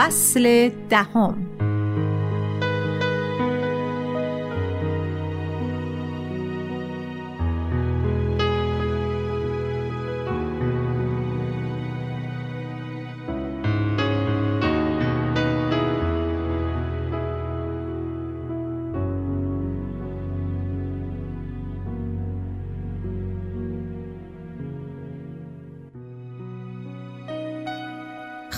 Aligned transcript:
فصل 0.00 0.70
دهم. 0.90 1.49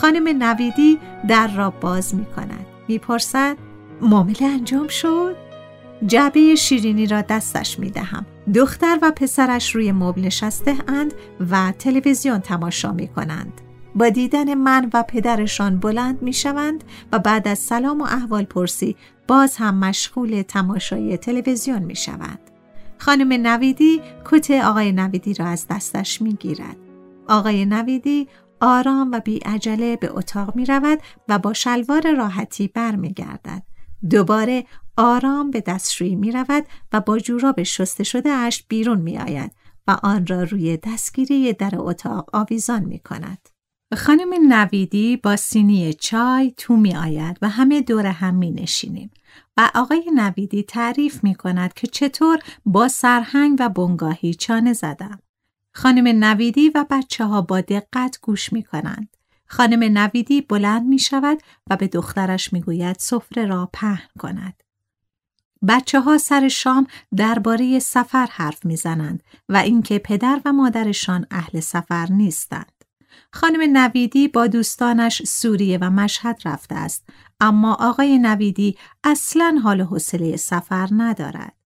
خانم 0.03 0.43
نویدی 0.43 0.99
در 1.29 1.49
را 1.57 1.71
باز 1.71 2.15
می 2.15 2.25
کند 2.25 2.67
می 2.89 2.99
پرسد 2.99 3.57
معامله 4.01 4.45
انجام 4.45 4.89
شد؟ 4.89 5.37
جعبه 6.07 6.55
شیرینی 6.55 7.07
را 7.07 7.21
دستش 7.21 7.79
می 7.79 7.91
دهم 7.91 8.27
دختر 8.55 8.99
و 9.03 9.13
پسرش 9.17 9.75
روی 9.75 9.93
مبل 9.93 10.21
نشسته 10.23 10.77
اند 10.89 11.15
و 11.51 11.73
تلویزیون 11.79 12.39
تماشا 12.39 12.93
می 12.93 13.09
کنند 13.09 13.61
با 13.95 14.09
دیدن 14.09 14.55
من 14.55 14.91
و 14.95 15.03
پدرشان 15.03 15.79
بلند 15.79 16.23
می 16.23 16.33
شوند 16.33 16.85
و 17.13 17.19
بعد 17.19 17.49
از 17.49 17.59
سلام 17.59 18.01
و 18.01 18.05
احوال 18.05 18.45
پرسی 18.45 18.97
باز 19.29 19.57
هم 19.57 19.79
مشغول 19.79 20.43
تماشای 20.43 21.17
تلویزیون 21.17 21.83
می 21.83 21.97
شوند. 21.97 22.41
خانم 22.99 23.33
نویدی 23.33 24.01
کت 24.25 24.51
آقای 24.51 24.93
نویدی 24.93 25.35
را 25.35 25.47
از 25.47 25.67
دستش 25.71 26.23
می 26.23 26.33
گیرد. 26.33 26.77
آقای 27.29 27.65
نویدی 27.65 28.29
آرام 28.63 29.11
و 29.13 29.21
بی 29.21 29.39
عجله 29.39 29.97
به 29.97 30.11
اتاق 30.13 30.57
می 30.57 30.67
رود 30.67 30.99
و 31.29 31.39
با 31.39 31.53
شلوار 31.53 32.15
راحتی 32.17 32.69
بر 32.69 32.97
می 32.97 33.13
گردد. 33.13 33.63
دوباره 34.11 34.65
آرام 34.97 35.51
به 35.51 35.61
دستشویی 35.61 36.15
می 36.15 36.33
رود 36.33 36.67
و 36.93 37.01
با 37.01 37.19
جوراب 37.19 37.63
شسته 37.63 38.05
شده 38.05 38.31
اش 38.31 38.65
بیرون 38.69 39.01
می 39.01 39.19
آید 39.19 39.53
و 39.87 39.97
آن 40.03 40.27
را 40.27 40.43
روی 40.43 40.77
دستگیری 40.77 41.53
در 41.53 41.73
اتاق 41.75 42.31
آویزان 42.33 42.85
می 42.85 42.99
کند. 42.99 43.49
خانم 43.97 44.53
نویدی 44.53 45.17
با 45.17 45.37
سینی 45.37 45.95
چای 45.95 46.55
تو 46.57 46.77
می 46.77 46.97
آید 46.97 47.39
و 47.43 47.49
همه 47.49 47.81
دور 47.81 48.07
هم 48.07 48.35
می 48.35 48.51
نشینیم 48.51 49.11
و 49.57 49.71
آقای 49.75 50.11
نویدی 50.15 50.63
تعریف 50.63 51.25
می 51.25 51.35
کند 51.35 51.75
که 51.75 51.87
چطور 51.87 52.39
با 52.67 52.89
سرهنگ 52.89 53.57
و 53.61 53.69
بنگاهی 53.69 54.35
چانه 54.35 54.73
زدم. 54.73 55.19
خانم 55.73 56.25
نویدی 56.25 56.69
و 56.69 56.87
بچه 56.91 57.25
ها 57.25 57.43
با 57.43 57.61
دقت 57.61 58.19
گوش 58.23 58.53
می 58.53 58.63
کنند. 58.63 59.17
خانم 59.47 59.99
نویدی 59.99 60.41
بلند 60.41 60.87
می 60.87 60.99
شود 60.99 61.43
و 61.71 61.77
به 61.77 61.89
دخترش 61.89 62.53
می 62.53 62.61
گوید 62.61 62.97
سفره 62.99 63.47
را 63.47 63.71
پهن 63.73 64.09
کند. 64.19 64.63
بچه 65.69 66.01
ها 66.01 66.19
سر 66.19 66.49
شام 66.49 66.87
درباره 67.17 67.79
سفر 67.79 68.29
حرف 68.31 68.65
می 68.65 68.77
زنند 68.77 69.23
و 69.49 69.57
اینکه 69.57 69.99
پدر 69.99 70.41
و 70.45 70.53
مادرشان 70.53 71.27
اهل 71.31 71.61
سفر 71.61 72.07
نیستند. 72.11 72.73
خانم 73.33 73.77
نویدی 73.77 74.29
با 74.29 74.47
دوستانش 74.47 75.23
سوریه 75.23 75.79
و 75.81 75.91
مشهد 75.91 76.43
رفته 76.45 76.75
است 76.75 77.05
اما 77.41 77.75
آقای 77.75 78.19
نویدی 78.19 78.77
اصلا 79.05 79.61
حال 79.63 79.81
حوصله 79.81 80.37
سفر 80.37 80.89
ندارد. 80.91 81.62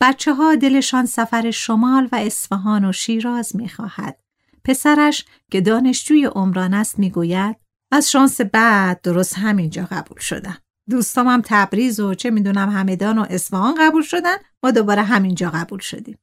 بچه 0.00 0.34
ها 0.34 0.54
دلشان 0.54 1.06
سفر 1.06 1.50
شمال 1.50 2.08
و 2.12 2.16
اصفهان 2.16 2.84
و 2.84 2.92
شیراز 2.92 3.56
می‌خواهد. 3.56 4.20
پسرش 4.64 5.24
که 5.50 5.60
دانشجوی 5.60 6.24
عمران 6.24 6.74
است 6.74 6.98
می‌گوید 6.98 7.56
از 7.92 8.10
شانس 8.10 8.40
بعد 8.40 9.00
درست 9.00 9.38
همینجا 9.38 9.88
قبول 9.90 10.18
شدم. 10.18 10.58
دوستام 10.90 11.28
هم 11.28 11.42
تبریز 11.44 12.00
و 12.00 12.14
چه 12.14 12.30
می‌دونم 12.30 12.68
همدان 12.68 13.18
و 13.18 13.26
اصفهان 13.30 13.74
قبول 13.78 14.02
شدن 14.02 14.36
ما 14.62 14.70
دوباره 14.70 15.02
همینجا 15.02 15.50
قبول 15.50 15.78
شدیم. 15.78 16.18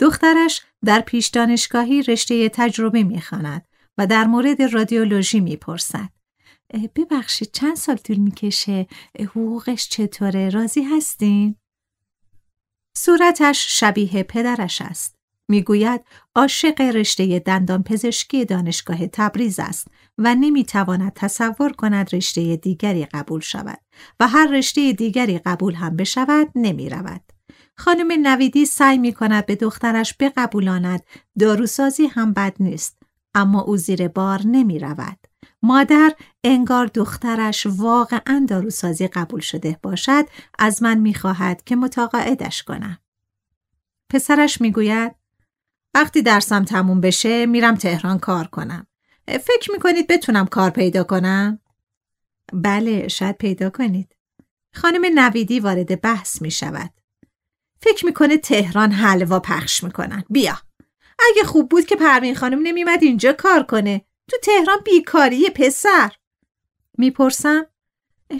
دخترش 0.00 0.62
در 0.84 1.00
پیش 1.00 1.26
دانشگاهی 1.26 2.02
رشته 2.02 2.48
تجربه 2.48 3.02
می‌خواند 3.02 3.68
و 3.98 4.06
در 4.06 4.24
مورد 4.24 4.62
رادیولوژی 4.62 5.40
می‌پرسد. 5.40 6.08
ببخشید 6.96 7.50
چند 7.52 7.76
سال 7.76 7.96
طول 7.96 8.16
می‌کشه 8.16 8.86
حقوقش 9.20 9.88
چطوره 9.88 10.48
راضی 10.48 10.82
هستین؟ 10.82 11.56
صورتش 12.98 13.80
شبیه 13.80 14.22
پدرش 14.22 14.82
است. 14.82 15.16
می‌گوید 15.48 16.00
عاشق 16.34 16.80
رشته 16.80 17.38
دندان 17.38 17.82
پزشکی 17.82 18.44
دانشگاه 18.44 19.06
تبریز 19.06 19.58
است 19.58 19.88
و 20.18 20.34
نمی‌تواند 20.34 21.12
تصور 21.14 21.72
کند 21.72 22.14
رشته 22.14 22.56
دیگری 22.56 23.04
قبول 23.04 23.40
شود 23.40 23.78
و 24.20 24.28
هر 24.28 24.46
رشته 24.46 24.92
دیگری 24.92 25.38
قبول 25.38 25.74
هم 25.74 25.96
بشود 25.96 26.48
نمی 26.54 26.88
رود. 26.88 27.20
خانم 27.76 28.26
نویدی 28.26 28.66
سعی 28.66 28.98
می 28.98 29.12
کند 29.12 29.46
به 29.46 29.56
دخترش 29.56 30.14
بقبولاند 30.20 31.02
داروسازی 31.38 32.06
هم 32.06 32.32
بد 32.32 32.54
نیست 32.60 32.98
اما 33.34 33.60
او 33.60 33.76
زیر 33.76 34.08
بار 34.08 34.40
نمی 34.44 34.78
رود. 34.78 35.25
مادر 35.62 36.12
انگار 36.44 36.86
دخترش 36.86 37.66
واقعا 37.66 38.46
داروسازی 38.48 39.08
قبول 39.08 39.40
شده 39.40 39.78
باشد 39.82 40.24
از 40.58 40.82
من 40.82 40.98
می‌خواهد 40.98 41.64
که 41.64 41.76
متقاعدش 41.76 42.62
کنم. 42.62 42.98
پسرش 44.10 44.60
می‌گوید 44.60 45.14
وقتی 45.94 46.22
درسم 46.22 46.64
تموم 46.64 47.00
بشه 47.00 47.46
میرم 47.46 47.74
تهران 47.74 48.18
کار 48.18 48.46
کنم. 48.46 48.86
فکر 49.26 49.72
می‌کنید 49.72 50.06
بتونم 50.06 50.46
کار 50.46 50.70
پیدا 50.70 51.04
کنم؟ 51.04 51.58
بله 52.52 53.08
شاید 53.08 53.36
پیدا 53.36 53.70
کنید. 53.70 54.16
خانم 54.74 55.18
نویدی 55.18 55.60
وارد 55.60 56.00
بحث 56.00 56.42
می 56.42 56.50
شود. 56.50 56.90
فکر 57.80 58.06
می‌کنه 58.06 58.36
تهران 58.36 58.92
حلوا 58.92 59.40
پخش 59.40 59.84
می‌کنن. 59.84 60.24
بیا. 60.30 60.58
اگه 61.18 61.44
خوب 61.44 61.68
بود 61.68 61.84
که 61.84 61.96
پروین 61.96 62.34
خانم 62.34 62.60
نمیمد 62.62 63.02
اینجا 63.02 63.32
کار 63.32 63.62
کنه. 63.62 64.05
تو 64.30 64.36
تهران 64.42 64.78
بیکاری 64.84 65.50
پسر. 65.50 66.12
می‌پرسم 66.98 67.66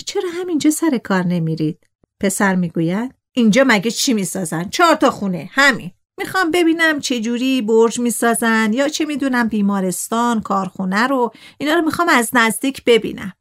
چرا 0.06 0.30
همینجا 0.40 0.70
سر 0.70 0.98
کار 0.98 1.22
نمیرید؟ 1.22 1.86
پسر 2.20 2.54
می‌گوید 2.54 3.14
اینجا 3.32 3.64
مگه 3.66 3.90
چی 3.90 4.14
می‌سازن؟ 4.14 4.68
چهار 4.68 4.94
تا 4.94 5.10
خونه 5.10 5.50
همین. 5.52 5.90
می‌خوام 6.18 6.50
ببینم 6.50 7.00
چه 7.00 7.20
جوری 7.20 7.62
برج 7.62 8.00
می‌سازن 8.00 8.72
یا 8.72 8.88
چه 8.88 9.04
می‌دونم 9.04 9.48
بیمارستان 9.48 10.40
کارخونه 10.40 11.06
رو 11.06 11.32
اینا 11.58 11.74
رو 11.74 11.82
می‌خوام 11.82 12.08
از 12.08 12.30
نزدیک 12.32 12.84
ببینم. 12.84 13.32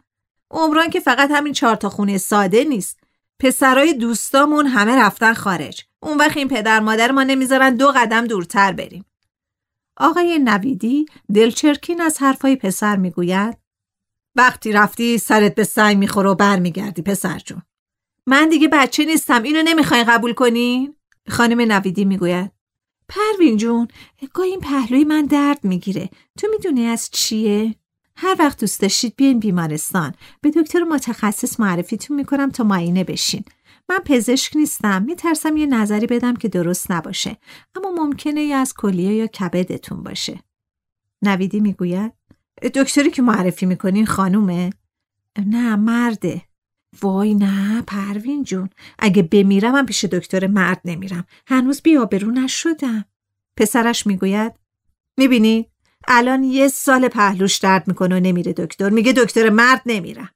عمران 0.51 0.89
که 0.89 0.99
فقط 0.99 1.31
همین 1.31 1.53
چهار 1.53 1.75
تا 1.75 1.89
خونه 1.89 2.17
ساده 2.17 2.63
نیست. 2.63 2.99
پسرای 3.39 3.93
دوستامون 3.93 4.67
همه 4.67 4.95
رفتن 4.95 5.33
خارج. 5.33 5.83
اون 6.03 6.17
وقت 6.17 6.37
این 6.37 6.47
پدر 6.47 6.79
مادر 6.79 7.11
ما 7.11 7.23
نمی‌ذارن 7.23 7.75
دو 7.75 7.91
قدم 7.95 8.27
دورتر 8.27 8.71
بریم. 8.71 9.05
آقای 9.97 10.39
نویدی 10.39 11.05
دلچرکین 11.33 12.01
از 12.01 12.21
حرفای 12.21 12.55
پسر 12.55 12.95
می‌گوید 12.95 13.57
وقتی 14.35 14.71
رفتی 14.71 15.17
سرت 15.17 15.55
به 15.55 15.63
سنگ 15.63 15.97
می‌خوره 15.97 16.29
و 16.29 16.35
برمیگردی 16.35 17.01
پسر 17.01 17.39
جون. 17.39 17.61
من 18.25 18.49
دیگه 18.49 18.67
بچه 18.67 19.05
نیستم 19.05 19.43
اینو 19.43 19.63
نمی‌خواین 19.63 20.03
قبول 20.03 20.33
کنین 20.33 20.95
خانم 21.29 21.61
نویدی 21.61 22.05
می‌گوید 22.05 22.51
پروین 23.09 23.57
جون 23.57 23.87
گاهی 24.33 24.49
این 24.49 24.59
پهلوی 24.59 25.03
من 25.03 25.25
درد 25.25 25.63
می‌گیره. 25.63 26.09
تو 26.39 26.47
می‌دونی 26.51 26.85
از 26.85 27.09
چیه؟ 27.11 27.75
هر 28.17 28.35
وقت 28.39 28.59
دوست 28.59 28.81
داشتید 28.81 29.13
بیاین 29.15 29.39
بیمارستان. 29.39 30.13
به 30.41 30.51
دکتر 30.51 30.83
متخصص 30.83 31.59
معرفیتون 31.59 32.17
می‌کنم 32.17 32.49
تا 32.49 32.63
معاینه 32.63 33.03
بشین. 33.03 33.43
من 33.89 33.99
پزشک 34.05 34.57
نیستم. 34.57 35.03
میترسم 35.03 35.57
یه 35.57 35.65
نظری 35.65 36.07
بدم 36.07 36.35
که 36.35 36.47
درست 36.47 36.91
نباشه. 36.91 37.37
اما 37.75 37.91
ممکنه 37.91 38.43
یا 38.43 38.57
از 38.57 38.73
کلیه 38.73 39.13
یا 39.13 39.27
کبدتون 39.27 40.03
باشه. 40.03 40.39
نویدی 41.21 41.59
می‌گوید؟ 41.59 42.13
دکتری 42.75 43.11
که 43.11 43.21
معرفی 43.21 43.65
می‌کنین 43.65 44.05
خانومه؟ 44.05 44.69
نه 45.45 45.75
مرده. 45.75 46.41
وای 47.01 47.35
نه 47.35 47.81
پروین 47.81 48.43
جون. 48.43 48.69
اگه 48.99 49.23
بمیرم 49.23 49.71
من 49.71 49.85
پیش 49.85 50.05
دکتر 50.05 50.47
مرد 50.47 50.81
نمیرم. 50.85 51.25
هنوز 51.47 51.81
بیابرو 51.81 52.31
نشدم. 52.31 53.05
پسرش 53.57 54.07
می‌گوید؟ 54.07 54.53
می‌بینی؟ 55.17 55.69
الان 56.07 56.43
یه 56.43 56.67
سال 56.67 57.07
پهلوش 57.07 57.57
درد 57.57 57.87
می‌کنه 57.87 58.17
و 58.17 58.19
نمیره 58.19 58.53
دکتر 58.53 58.89
میگه 58.89 59.13
دکتر 59.13 59.49
مرد 59.49 59.81
نمیرم 59.85 60.29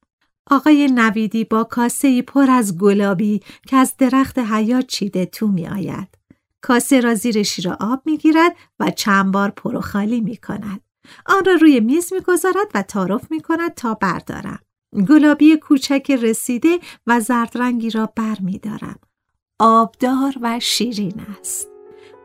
آقای 0.52 0.88
نویدی 0.88 1.44
با 1.44 1.64
کاسه 1.64 2.22
پر 2.22 2.52
از 2.52 2.78
گلابی 2.78 3.42
که 3.68 3.78
از 3.78 3.94
درخت 3.98 4.40
حیات 4.40 4.88
چیده 4.88 5.26
تو 5.26 5.48
می 5.48 5.68
آید. 5.68 6.08
کاسه 6.62 7.00
را 7.00 7.16
زیر 7.16 7.44
شیر 7.44 7.70
آب 7.70 8.02
می 8.06 8.18
گیرد 8.18 8.56
و 8.80 8.92
چند 8.92 9.32
بار 9.32 9.50
پر 9.50 9.76
و 9.76 9.82
خالی 9.82 10.22
می 10.22 10.38
کند. 10.38 10.82
آن 11.26 11.46
را 11.46 11.54
روی 11.54 11.80
میز 11.80 12.14
می 12.14 12.20
گذارد 12.20 12.68
و 12.74 12.82
تعارف 12.82 13.32
می 13.32 13.42
کند 13.42 13.74
تا 13.74 13.94
بردارم. 13.94 14.60
گلابی 15.10 15.58
کوچک 15.58 16.12
رسیده 16.22 16.80
و 17.08 17.20
زرد 17.20 17.58
رنگی 17.58 17.90
را 17.90 18.06
بر 18.16 18.38
می 18.40 18.58
دارم. 18.58 19.00
آبدار 19.60 20.34
و 20.42 20.60
شیرین 20.60 21.26
است. 21.40 21.79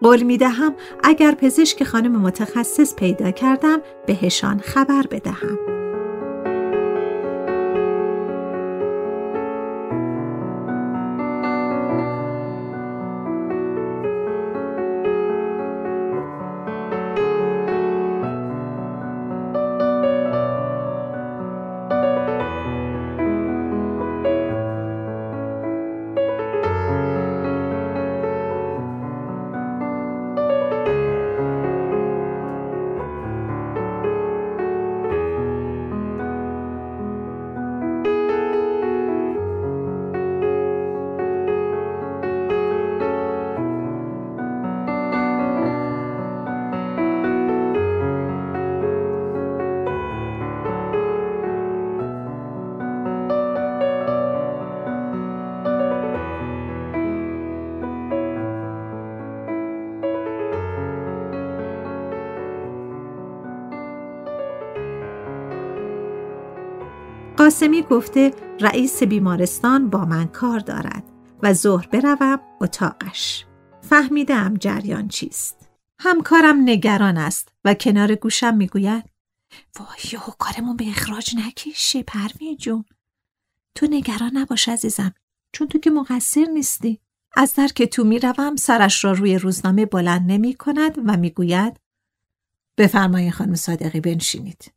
قول 0.04 0.22
می 0.22 0.36
دهم 0.36 0.74
اگر 1.04 1.34
پزشک 1.34 1.84
خانم 1.84 2.20
متخصص 2.20 2.94
پیدا 2.94 3.30
کردم 3.30 3.78
بهشان 4.06 4.58
خبر 4.58 5.02
بدهم. 5.10 5.83
قاسمی 67.44 67.82
گفته 67.82 68.34
رئیس 68.60 69.02
بیمارستان 69.02 69.90
با 69.90 70.04
من 70.04 70.26
کار 70.26 70.58
دارد 70.58 71.04
و 71.42 71.52
ظهر 71.52 71.86
بروم 71.86 72.40
اتاقش. 72.60 73.44
فهمیدم 73.80 74.54
جریان 74.54 75.08
چیست. 75.08 75.68
همکارم 75.98 76.60
نگران 76.60 77.16
است 77.16 77.48
و 77.64 77.74
کنار 77.74 78.14
گوشم 78.14 78.56
می‌گوید 78.56 79.04
وای 79.78 80.20
کارمون 80.38 80.76
به 80.76 80.88
اخراج 80.88 81.36
نکشه 81.36 82.02
پروین 82.02 82.56
جون. 82.56 82.84
تو 83.74 83.86
نگران 83.90 84.30
نباش 84.36 84.68
عزیزم 84.68 85.14
چون 85.52 85.68
تو 85.68 85.78
که 85.78 85.90
مقصر 85.90 86.46
نیستی. 86.54 87.00
از 87.36 87.54
در 87.54 87.68
که 87.68 87.86
تو 87.86 88.04
می‌روم 88.04 88.56
سرش 88.56 89.04
را 89.04 89.12
روی 89.12 89.38
روزنامه 89.38 89.86
بلند 89.86 90.32
نمی 90.32 90.54
کند 90.54 90.98
و 91.06 91.16
می‌گوید 91.16 91.80
بفرمایید 92.78 93.32
خانم 93.32 93.54
صادقی 93.54 94.00
بنشینید. 94.00 94.72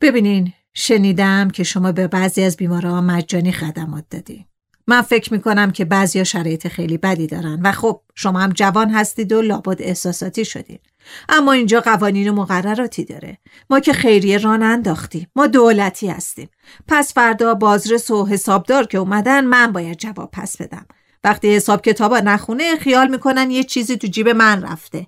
ببینین 0.00 0.52
شنیدم 0.74 1.50
که 1.50 1.64
شما 1.64 1.92
به 1.92 2.08
بعضی 2.08 2.42
از 2.42 2.56
بیماران 2.56 3.04
مجانی 3.04 3.52
خدمات 3.52 4.04
دادی. 4.10 4.46
من 4.86 5.02
فکر 5.02 5.32
می‌کنم 5.32 5.70
که 5.70 5.84
بعضی 5.84 6.24
شرایط 6.24 6.68
خیلی 6.68 6.98
بدی 6.98 7.26
دارن 7.26 7.60
و 7.62 7.72
خب 7.72 8.00
شما 8.14 8.40
هم 8.40 8.52
جوان 8.52 8.90
هستید 8.90 9.32
و 9.32 9.42
لابد 9.42 9.82
احساساتی 9.82 10.44
شدید. 10.44 10.80
اما 11.28 11.52
اینجا 11.52 11.80
قوانین 11.80 12.28
و 12.28 12.34
مقرراتی 12.34 13.04
داره. 13.04 13.38
ما 13.70 13.80
که 13.80 13.92
خیریه 13.92 14.38
ران 14.38 14.62
انداختیم. 14.62 15.26
ما 15.36 15.46
دولتی 15.46 16.08
هستیم. 16.08 16.48
پس 16.88 17.14
فردا 17.14 17.54
بازرس 17.54 18.10
و 18.10 18.26
حسابدار 18.26 18.86
که 18.86 18.98
اومدن 18.98 19.44
من 19.44 19.72
باید 19.72 19.98
جواب 19.98 20.30
پس 20.32 20.56
بدم. 20.56 20.86
وقتی 21.24 21.54
حساب 21.54 21.82
کتابا 21.82 22.20
نخونه 22.20 22.76
خیال 22.76 23.10
می‌کنن 23.10 23.50
یه 23.50 23.64
چیزی 23.64 23.96
تو 23.96 24.06
جیب 24.06 24.28
من 24.28 24.62
رفته. 24.62 25.06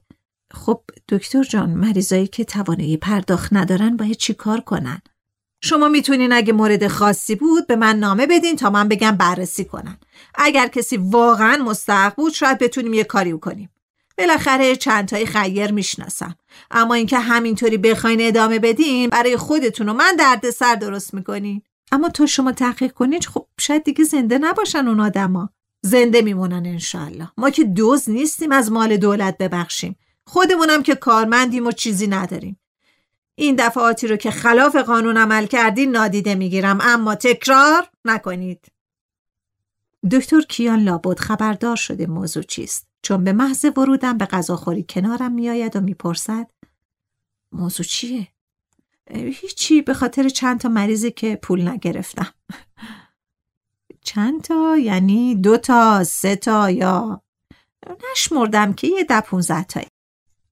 خب 0.52 0.82
دکتر 1.08 1.42
جان 1.42 1.70
مریضایی 1.70 2.26
که 2.26 2.44
توانایی 2.44 2.96
پرداخت 2.96 3.52
ندارن 3.52 3.96
باید 3.96 4.16
چیکار 4.16 4.60
کنن؟ 4.60 5.02
شما 5.66 5.88
می‌تونین 5.88 6.32
اگه 6.32 6.52
مورد 6.52 6.88
خاصی 6.88 7.34
بود 7.34 7.66
به 7.66 7.76
من 7.76 7.98
نامه 7.98 8.26
بدین 8.26 8.56
تا 8.56 8.70
من 8.70 8.88
بگم 8.88 9.10
بررسی 9.10 9.64
کنن. 9.64 9.98
اگر 10.34 10.66
کسی 10.66 10.96
واقعا 10.96 11.56
مستحق 11.56 12.14
بود 12.14 12.32
شاید 12.32 12.58
بتونیم 12.58 12.94
یه 12.94 13.04
کاری 13.04 13.38
کنیم. 13.38 13.70
بالاخره 14.18 14.76
چند 14.76 15.08
تایی 15.08 15.26
خیر 15.26 15.72
می‌شناسم. 15.72 16.36
اما 16.70 16.94
اینکه 16.94 17.18
همینطوری 17.18 17.78
بخواین 17.78 18.18
ادامه 18.22 18.58
بدین 18.58 19.10
برای 19.10 19.36
خودتون 19.36 19.88
و 19.88 19.92
من 19.92 20.16
درد 20.18 20.50
سر 20.50 20.74
درست 20.74 21.14
می‌کنین. 21.14 21.62
اما 21.92 22.08
تو 22.08 22.26
شما 22.26 22.52
تحقیق 22.52 22.92
کنین 22.92 23.20
خب 23.20 23.46
شاید 23.60 23.84
دیگه 23.84 24.04
زنده 24.04 24.38
نباشن 24.38 24.88
اون 24.88 25.00
آدما. 25.00 25.50
زنده 25.82 26.22
میمونن 26.22 26.66
انشالله. 26.66 27.28
ما 27.36 27.50
که 27.50 27.64
دوز 27.64 28.10
نیستیم 28.10 28.52
از 28.52 28.72
مال 28.72 28.96
دولت 28.96 29.38
ببخشیم. 29.38 29.96
خودمونم 30.26 30.82
که 30.82 30.94
کارمندیم 30.94 31.66
و 31.66 31.72
چیزی 31.72 32.06
نداریم. 32.06 32.60
این 33.34 33.56
دفعاتی 33.56 34.06
رو 34.06 34.16
که 34.16 34.30
خلاف 34.30 34.76
قانون 34.76 35.16
عمل 35.16 35.46
کردین 35.46 35.90
نادیده 35.90 36.34
می‌گیرم 36.34 36.78
اما 36.82 37.14
تکرار 37.14 37.90
نکنید. 38.04 38.66
دکتر 40.12 40.40
کیان 40.40 40.80
لابد 40.80 41.18
خبردار 41.18 41.76
شده 41.76 42.06
موضوع 42.06 42.42
چیست 42.42 42.88
چون 43.02 43.24
به 43.24 43.32
محض 43.32 43.64
ورودم 43.76 44.18
به 44.18 44.24
غذاخوری 44.26 44.84
کنارم 44.88 45.32
میآید 45.32 45.76
و 45.76 45.80
می‌پرسد 45.80 46.50
موضوع 47.52 47.86
چیه؟ 47.86 48.28
هیچی 49.10 49.82
به 49.82 49.94
خاطر 49.94 50.28
چند 50.28 50.60
تا 50.60 50.68
مریضی 50.68 51.10
که 51.10 51.36
پول 51.42 51.68
نگرفتم. 51.68 52.34
چند 54.08 54.42
تا 54.42 54.76
یعنی 54.78 55.34
دو 55.34 55.56
تا 55.56 56.04
سه 56.04 56.36
تا 56.36 56.70
یا 56.70 57.22
نشمردم 58.10 58.72
که 58.72 58.86
یه 58.86 59.04
ده 59.04 59.20
پونزه 59.20 59.62
تایی. 59.62 59.86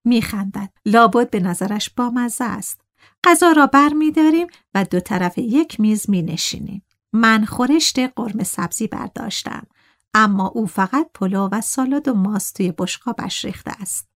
میخندد. 0.04 0.72
لابد 0.86 1.30
به 1.30 1.40
نظرش 1.40 1.90
بامزه 1.90 2.44
است. 2.44 2.80
غذا 3.24 3.52
را 3.52 3.70
می 3.96 4.10
داریم 4.10 4.46
و 4.74 4.84
دو 4.84 5.00
طرف 5.00 5.38
یک 5.38 5.80
میز 5.80 6.10
می 6.10 6.22
نشینیم. 6.22 6.82
من 7.12 7.44
خورشت 7.44 7.98
قرم 7.98 8.42
سبزی 8.42 8.86
برداشتم. 8.86 9.66
اما 10.14 10.46
او 10.48 10.66
فقط 10.66 11.10
پلو 11.14 11.48
و 11.52 11.60
سالاد 11.60 12.08
و 12.08 12.14
ماست 12.14 12.56
توی 12.56 12.72
بشقابش 12.78 13.44
ریخته 13.44 13.70
است. 13.70 14.08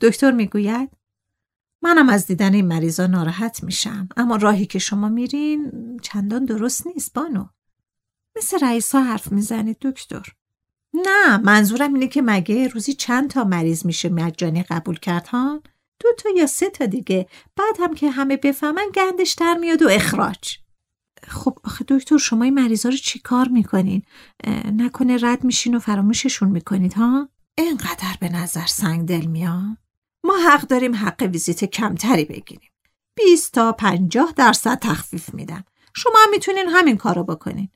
دکتر 0.00 0.30
می‌گوید 0.30 0.90
منم 1.82 2.08
از 2.08 2.26
دیدن 2.26 2.54
این 2.54 2.66
مریضا 2.66 3.06
ناراحت 3.06 3.64
میشم 3.64 4.08
اما 4.16 4.36
راهی 4.36 4.66
که 4.66 4.78
شما 4.78 5.08
میرین 5.08 5.72
چندان 6.02 6.44
درست 6.44 6.86
نیست 6.86 7.12
بانو. 7.12 7.46
مثل 8.36 8.58
رئیسا 8.66 9.02
حرف 9.02 9.32
می‌زنید 9.32 9.78
دکتر. 9.80 10.22
نه 10.94 11.36
منظورم 11.36 11.94
اینه 11.94 12.08
که 12.08 12.22
مگه 12.22 12.68
روزی 12.68 12.92
چند 12.92 13.30
تا 13.30 13.44
مریض 13.44 13.86
میشه 13.86 14.08
مجانی 14.08 14.62
قبول 14.62 14.98
کرد 14.98 15.26
ها؟ 15.26 15.62
دو 16.00 16.08
تا 16.18 16.28
یا 16.36 16.46
سه 16.46 16.70
تا 16.70 16.86
دیگه 16.86 17.26
بعد 17.56 17.76
هم 17.80 17.94
که 17.94 18.10
همه 18.10 18.36
بفهمن 18.36 18.86
گندش 18.94 19.32
در 19.32 19.54
میاد 19.54 19.82
و 19.82 19.88
اخراج 19.88 20.58
خب 21.28 21.58
آخه 21.64 21.84
دکتر 21.88 22.18
شما 22.18 22.44
این 22.44 22.54
مریضا 22.54 22.88
رو 22.88 22.96
چی 22.96 23.18
کار 23.18 23.48
می‌کنین؟ 23.48 24.02
نکنه 24.72 25.18
رد 25.22 25.44
میشین 25.44 25.74
و 25.74 25.78
فراموششون 25.78 26.48
می‌کنید 26.48 26.92
ها؟ 26.94 27.28
اینقدر 27.58 28.16
به 28.20 28.28
نظر 28.28 28.66
سنگ 28.66 29.08
دل 29.08 29.24
میاد 29.24 29.76
ما 30.24 30.34
حق 30.48 30.60
داریم 30.60 30.94
حق 30.94 31.28
ویزیت 31.32 31.64
کمتری 31.64 32.24
بگیریم 32.24 32.70
20 33.14 33.52
تا 33.52 33.72
50 33.72 34.32
درصد 34.36 34.78
تخفیف 34.78 35.34
میدم 35.34 35.64
شما 35.94 36.14
هم 36.24 36.30
می‌تونین 36.30 36.68
همین 36.68 36.96
کارو 36.96 37.24
بکنین 37.24 37.68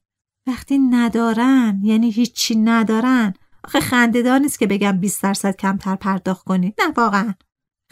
وقتی 0.49 0.78
ندارن 0.78 1.81
یعنی 1.83 2.11
هیچی 2.11 2.57
ندارن. 2.57 3.35
آخه 3.64 3.81
خندهدار 3.81 4.38
نیست 4.38 4.59
که 4.59 4.67
بگم 4.67 4.93
20 4.93 5.23
درصد 5.23 5.57
کمتر 5.57 5.95
پرداخت 5.97 6.45
کنید 6.45 6.75
نه 6.81 6.93
واقعا. 6.97 7.35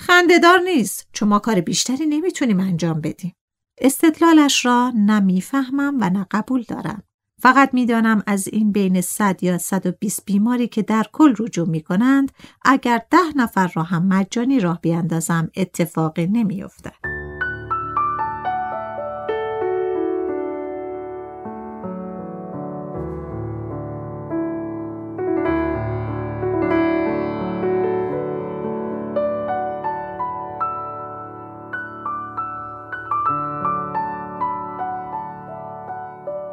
خندهدار 0.01 0.59
نیست. 0.61 1.09
چون 1.13 1.29
ما 1.29 1.39
کار 1.39 1.61
بیشتری 1.61 2.07
نمی‌تونیم 2.07 2.61
انجام 2.61 3.01
بدیم. 3.01 3.33
استدلالش 3.81 4.67
را 4.67 4.93
نه 4.97 5.21
می‌فهمم 5.21 5.97
و 6.01 6.11
نه 6.11 6.27
قبول 6.31 6.63
دارم. 6.63 7.03
فقط 7.43 7.75
می‌دانم 7.75 8.23
از 8.27 8.49
این 8.49 8.73
بین 8.73 9.01
100 9.01 9.43
یا 9.43 9.59
120 9.59 10.25
بیماری 10.25 10.69
که 10.69 10.83
در 10.83 11.05
کل 11.13 11.35
رجوع 11.39 11.69
می 11.69 11.81
کنند 11.81 12.33
اگر 12.63 13.03
ده 13.11 13.37
نفر 13.37 13.73
را 13.75 13.83
هم 13.83 14.07
مجانی 14.07 14.61
راه 14.61 14.81
بیاندازم 14.81 15.51
اتفاقی 15.57 16.27
نمیافتد. 16.27 17.26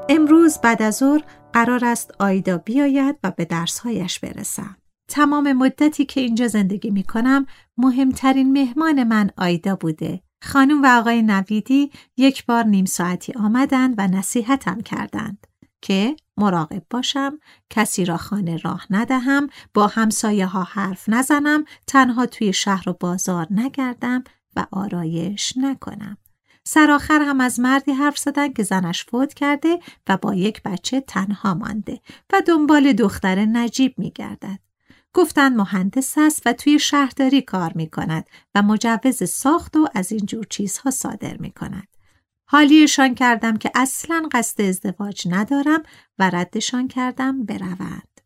امروز 0.09 0.57
بعد 0.57 0.81
از 0.81 0.97
ظهر 0.97 1.23
قرار 1.53 1.85
است 1.85 2.11
آیدا 2.19 2.57
بیاید 2.57 3.15
و 3.23 3.31
به 3.31 3.45
درسهایش 3.45 4.19
برسم. 4.19 4.77
تمام 5.07 5.53
مدتی 5.53 6.05
که 6.05 6.21
اینجا 6.21 6.47
زندگی 6.47 6.89
می 6.89 7.03
کنم 7.03 7.45
مهمترین 7.77 8.51
مهمان 8.51 9.03
من 9.03 9.29
آیدا 9.37 9.75
بوده. 9.75 10.21
خانم 10.43 10.83
و 10.83 10.85
آقای 10.99 11.21
نویدی 11.21 11.91
یک 12.17 12.45
بار 12.45 12.63
نیم 12.63 12.85
ساعتی 12.85 13.33
آمدند 13.33 13.95
و 13.97 14.07
نصیحتم 14.07 14.81
کردند 14.81 15.47
که 15.81 16.15
مراقب 16.37 16.83
باشم، 16.89 17.39
کسی 17.69 18.05
را 18.05 18.17
خانه 18.17 18.57
راه 18.57 18.87
ندهم، 18.89 19.47
با 19.73 19.87
همسایه 19.87 20.45
ها 20.45 20.63
حرف 20.63 21.09
نزنم، 21.09 21.65
تنها 21.87 22.25
توی 22.25 22.53
شهر 22.53 22.89
و 22.89 22.93
بازار 22.99 23.47
نگردم 23.51 24.23
و 24.55 24.65
آرایش 24.71 25.53
نکنم. 25.57 26.17
سرآخر 26.63 27.21
هم 27.21 27.41
از 27.41 27.59
مردی 27.59 27.91
حرف 27.91 28.17
زدن 28.17 28.53
که 28.53 28.63
زنش 28.63 29.05
فوت 29.05 29.33
کرده 29.33 29.79
و 30.09 30.17
با 30.17 30.33
یک 30.33 30.63
بچه 30.63 31.01
تنها 31.01 31.53
مانده 31.53 32.01
و 32.33 32.41
دنبال 32.47 32.93
دختر 32.93 33.45
نجیب 33.45 33.93
می 33.97 34.11
گردد. 34.11 34.59
گفتن 35.13 35.55
مهندس 35.55 36.17
است 36.17 36.41
و 36.45 36.53
توی 36.53 36.79
شهرداری 36.79 37.41
کار 37.41 37.71
می 37.75 37.89
کند 37.89 38.29
و 38.55 38.61
مجوز 38.61 39.29
ساخت 39.29 39.75
و 39.75 39.87
از 39.95 40.11
این 40.11 40.25
جور 40.25 40.45
چیزها 40.49 40.91
صادر 40.91 41.37
می 41.37 41.51
کند. 41.51 41.87
حالیشان 42.45 43.15
کردم 43.15 43.57
که 43.57 43.71
اصلا 43.75 44.29
قصد 44.31 44.61
ازدواج 44.61 45.27
ندارم 45.29 45.83
و 46.19 46.29
ردشان 46.29 46.87
کردم 46.87 47.45
بروند. 47.45 48.21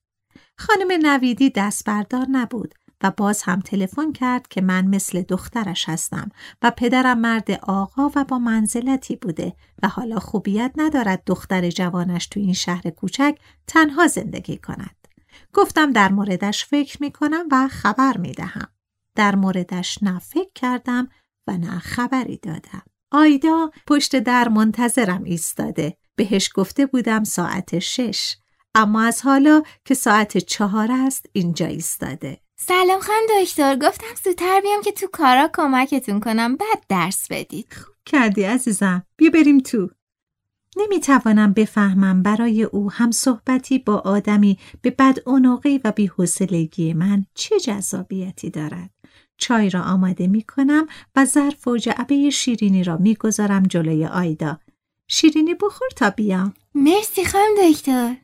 خانم 0.58 1.08
نویدی 1.08 1.50
دست 1.50 1.86
بردار 1.86 2.26
نبود 2.30 2.74
و 3.04 3.12
باز 3.12 3.42
هم 3.42 3.60
تلفن 3.60 4.12
کرد 4.12 4.48
که 4.48 4.62
من 4.62 4.86
مثل 4.86 5.22
دخترش 5.22 5.90
هستم 5.90 6.30
و 6.62 6.72
پدرم 6.72 7.20
مرد 7.20 7.52
آقا 7.52 8.12
و 8.16 8.24
با 8.24 8.40
منزلتی 8.40 9.16
بوده 9.16 9.54
و 9.84 9.88
حالا 9.88 10.20
خوبیت 10.20 10.72
ندارد 10.76 11.24
دختر 11.26 11.70
جوانش 11.70 12.28
تو 12.28 12.40
این 12.40 12.54
شهر 12.54 12.90
کوچک 12.90 13.38
تنها 13.68 14.08
زندگی 14.08 14.58
کند. 14.58 14.96
گفتم 15.54 15.92
در 15.92 16.12
موردش 16.12 16.66
فکر 16.66 16.98
می 17.02 17.12
کنم 17.12 17.46
و 17.52 17.68
خبر 17.68 18.18
می 18.18 18.32
دهم. 18.32 18.68
در 19.16 19.36
موردش 19.36 20.04
نه 20.04 20.20
فکر 20.20 20.52
کردم 20.56 21.10
و 21.48 21.58
نه 21.58 21.80
خبری 21.80 22.38
دادم. 22.38 22.84
آیدا 23.12 23.72
پشت 23.88 24.16
در 24.20 24.48
منتظرم 24.48 25.24
ایستاده. 25.24 25.98
بهش 26.16 26.50
گفته 26.56 26.86
بودم 26.86 27.24
ساعت 27.24 27.80
شش. 27.80 28.38
اما 28.76 29.02
از 29.02 29.22
حالا 29.22 29.64
که 29.86 29.94
ساعت 29.94 30.38
چهار 30.38 30.92
است 30.92 31.26
اینجا 31.34 31.66
ایستاده. 31.66 32.42
سلام 32.60 33.00
خان 33.00 33.22
دکتر 33.42 33.76
گفتم 33.76 34.16
زودتر 34.24 34.62
بیام 34.62 34.82
که 34.82 34.92
تو 34.92 35.08
کارا 35.14 35.50
کمکتون 35.54 36.20
کنم 36.20 36.56
بعد 36.56 36.84
درس 36.90 37.28
بدید. 37.32 37.74
خوب 37.74 37.96
کردی 38.06 38.44
عزیزم. 38.44 39.04
بیا 39.18 39.30
بریم 39.30 39.60
تو. 39.60 39.90
نمی‌توانم 40.78 41.54
بفهمم 41.54 42.24
برای 42.24 42.64
او 42.64 42.92
هم 42.92 43.12
صحبتی 43.12 43.80
با 43.80 43.96
آدمی 43.96 44.58
به 44.82 44.90
بد 44.90 45.18
و 45.84 45.92
بیحسلگی 45.92 46.94
من 46.94 47.26
چه 47.34 47.60
جذابیتی 47.60 48.50
دارد. 48.50 48.90
چای 49.38 49.70
را 49.70 49.82
آماده 49.82 50.28
می 50.28 50.42
کنم 50.42 50.88
و 51.16 51.26
ظرف 51.26 51.68
و 51.68 51.78
جعبه 51.78 52.30
شیرینی 52.30 52.84
را 52.84 52.98
می‌گذارم 52.98 53.64
جلوی 53.64 54.06
آیدا. 54.06 54.60
شیرینی 55.08 55.54
بخور 55.54 55.90
تا 55.96 56.10
بیام. 56.10 56.54
مرسی 56.76 57.26
خانم 57.26 57.72
دکتر. 57.72 58.16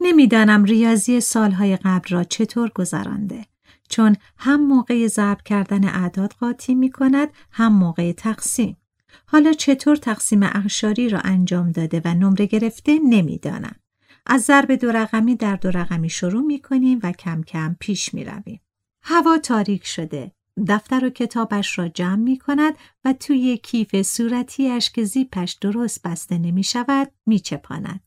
نمی‌دانم 0.00 0.64
ریاضی 0.64 1.20
سالهای 1.20 1.76
قبل 1.76 2.08
را 2.08 2.24
چطور 2.24 2.70
گذرانده. 2.74 3.46
چون 3.88 4.16
هم 4.38 4.66
موقع 4.66 5.06
ضرب 5.06 5.42
کردن 5.42 5.84
اعداد 5.84 6.32
قاطی 6.32 6.74
می 6.74 6.90
کند 6.90 7.28
هم 7.50 7.72
موقع 7.72 8.12
تقسیم. 8.12 8.76
حالا 9.26 9.52
چطور 9.52 9.96
تقسیم 9.96 10.42
اعشاری 10.42 11.08
را 11.08 11.18
انجام 11.18 11.72
داده 11.72 12.02
و 12.04 12.14
نمره 12.14 12.46
گرفته 12.46 12.98
نمی‌دانم. 13.08 13.76
از 14.26 14.42
ضرب 14.42 14.72
دو 14.72 14.92
رقمی 14.92 15.36
در 15.36 15.56
دو 15.56 15.70
رقمی 15.70 16.10
شروع 16.10 16.42
می 16.42 16.58
کنیم 16.58 17.00
و 17.02 17.12
کم 17.12 17.42
کم 17.42 17.76
پیش 17.80 18.14
می 18.14 18.24
رویم. 18.24 18.60
هوا 19.02 19.38
تاریک 19.38 19.86
شده. 19.86 20.32
دفتر 20.68 21.04
و 21.04 21.10
کتابش 21.10 21.78
را 21.78 21.88
جمع 21.88 22.16
می 22.16 22.38
کند 22.38 22.74
و 23.04 23.12
توی 23.12 23.56
کیف 23.56 24.02
صورتیش 24.02 24.90
که 24.90 25.04
زیپش 25.04 25.52
درست 25.52 26.02
بسته 26.02 26.38
نمی 26.38 26.62
شود 26.62 27.12
می 27.26 27.38
چپاند. 27.38 28.00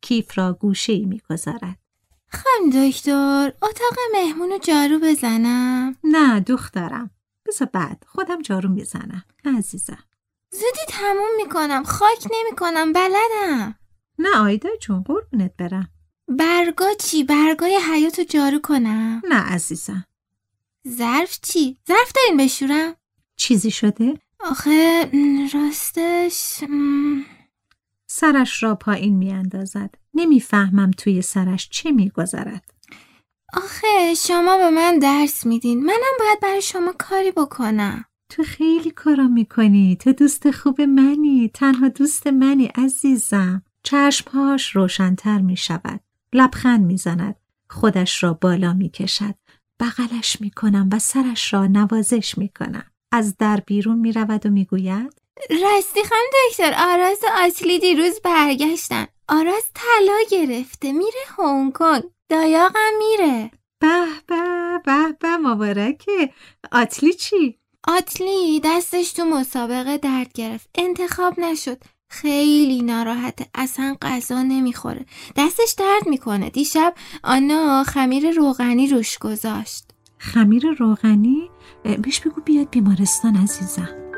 کیف 0.00 0.38
را 0.38 0.52
گوشه 0.52 0.92
ای 0.92 1.04
می 1.04 1.20
گذارد. 1.30 1.81
خانم 2.32 2.88
دکتر 2.88 3.52
اتاق 3.62 3.98
مهمونو 4.14 4.58
جارو 4.58 4.98
بزنم 4.98 5.96
نه 6.04 6.40
دخترم 6.40 7.10
بذار 7.46 7.68
بعد 7.72 8.04
خودم 8.06 8.42
جارو 8.42 8.68
می‌زنم 8.68 9.24
نه 9.44 9.58
عزیزم 9.58 10.04
زودی 10.50 10.86
تموم 10.88 11.36
می‌کنم 11.36 11.82
خاک 11.84 12.26
نمی‌کنم 12.32 12.92
بلدم 12.92 13.74
نه 14.18 14.36
آیدا 14.38 14.68
جون 14.80 15.02
قربونت 15.02 15.52
برم 15.58 15.88
برگا 16.28 16.94
چی؟ 16.98 17.24
برگای 17.24 17.78
حیاتو 17.90 18.24
جارو 18.24 18.58
کنم؟ 18.58 19.22
نه 19.28 19.36
عزیزم 19.36 20.04
ظرف 20.88 21.38
چی؟ 21.42 21.78
ظرف 21.88 22.12
دارین 22.16 22.36
بشورم؟ 22.36 22.94
چیزی 23.36 23.70
شده؟ 23.70 24.18
آخه 24.40 25.10
راستش 25.54 26.64
سرش 28.06 28.62
را 28.62 28.74
پایین 28.74 29.16
می 29.16 29.32
اندازد. 29.32 29.94
نمی‌فهمم 30.14 30.90
توی 30.90 31.22
سرش 31.22 31.68
چه 31.68 31.92
میگذرد. 31.92 32.74
آخه 33.54 34.14
شما 34.14 34.56
به 34.56 34.70
من 34.70 34.98
درس 34.98 35.46
میدین. 35.46 35.84
منم 35.84 36.16
باید 36.18 36.40
برای 36.42 36.62
شما 36.62 36.94
کاری 36.98 37.30
بکنم. 37.30 38.04
تو 38.28 38.42
خیلی 38.42 38.90
کارا 38.90 39.28
می‌کنی. 39.28 39.96
تو 39.96 40.12
دوست 40.12 40.50
خوب 40.50 40.80
منی. 40.80 41.50
تنها 41.54 41.88
دوست 41.88 42.26
منی 42.26 42.64
عزیزم. 42.64 43.62
چشمهاش 43.82 44.76
روشنتر 44.76 45.38
می 45.38 45.56
شود. 45.56 46.00
لبخند 46.32 46.86
می‌زند. 46.86 47.36
خودش 47.70 48.22
را 48.22 48.34
بالا 48.34 48.72
می 48.72 48.88
کشد. 48.88 49.34
بغلش 49.80 50.40
می 50.40 50.50
کنم 50.50 50.88
و 50.92 50.98
سرش 50.98 51.54
را 51.54 51.66
نوازش 51.66 52.38
می 52.38 52.48
کنم. 52.48 52.84
از 53.12 53.36
در 53.36 53.62
بیرون 53.66 53.98
می 53.98 54.12
رود 54.12 54.46
و 54.46 54.50
می 54.50 54.64
گوید 54.64 55.21
راستی 55.50 56.00
خانم 56.04 56.30
دکتر 56.48 56.74
آراز 56.78 57.18
آتلی 57.44 57.78
دیروز 57.78 58.20
برگشتن. 58.20 59.06
آراز 59.28 59.64
طلا 59.74 60.18
گرفته 60.30 60.92
میره 60.92 61.20
هنگ 61.38 61.72
کنگ. 61.72 62.02
دایاقم 62.28 62.92
میره. 62.98 63.50
به 63.80 64.06
به 64.26 64.42
به 64.84 65.16
به 65.20 65.36
مبارکه. 65.36 66.30
آتلی 66.72 67.12
چی؟ 67.12 67.58
آتلی 67.88 68.60
دستش 68.64 69.12
تو 69.12 69.24
مسابقه 69.24 69.98
درد 69.98 70.32
گرفت. 70.32 70.70
انتخاب 70.74 71.40
نشد. 71.40 71.78
خیلی 72.08 72.82
ناراحته. 72.82 73.46
اصلا 73.54 73.96
غذا 74.02 74.42
نمی‌خوره. 74.42 75.06
دستش 75.36 75.74
درد 75.78 76.06
می‌کنه. 76.06 76.50
دیشب 76.50 76.94
آنا 77.24 77.84
خمیر 77.84 78.30
روغنی 78.30 78.86
روش 78.88 79.18
گذاشت. 79.18 79.84
خمیر 80.18 80.66
روغنی؟ 80.78 81.50
بهش 81.82 82.20
بگو 82.20 82.40
بیاد 82.40 82.70
بیمارستان 82.70 83.36
عزیزم. 83.36 84.11